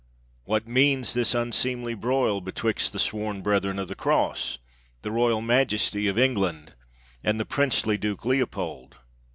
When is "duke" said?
7.99-8.25